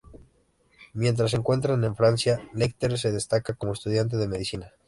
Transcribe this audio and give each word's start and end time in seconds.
Mientras 0.93 1.29
se 1.29 1.37
encuentra 1.37 1.75
en 1.75 1.95
Francia, 1.95 2.41
Lecter 2.55 2.97
se 2.97 3.11
destaca 3.11 3.53
como 3.53 3.73
estudiante 3.73 4.17
de 4.17 4.27
medicina. 4.27 4.73